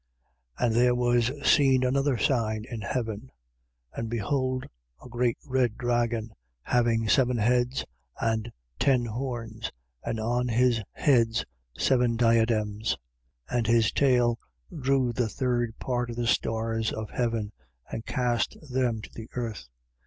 12:3. 0.59 0.65
And 0.65 0.75
there 0.75 0.95
was 0.95 1.31
seen 1.47 1.83
another 1.83 2.17
sign 2.17 2.65
in 2.65 2.81
heaven. 2.81 3.29
And 3.93 4.09
behold 4.09 4.65
a 4.99 5.07
great 5.07 5.37
red 5.45 5.77
dragon, 5.77 6.33
having 6.63 7.07
seven 7.07 7.37
heads 7.37 7.85
and 8.19 8.51
ten 8.79 9.05
horns 9.05 9.71
and 10.03 10.19
on 10.19 10.47
his 10.47 10.81
heads 10.93 11.45
seven 11.77 12.15
diadems. 12.17 12.95
12:4. 13.51 13.57
And 13.59 13.67
his 13.67 13.91
tail 13.91 14.39
drew 14.75 15.13
the 15.13 15.29
third 15.29 15.77
part 15.77 16.09
of 16.09 16.15
the 16.15 16.25
stars 16.25 16.91
of 16.91 17.11
heaven 17.11 17.51
and 17.91 18.03
cast 18.03 18.57
them 18.71 19.03
to 19.03 19.09
the 19.13 19.29
earth. 19.35 19.69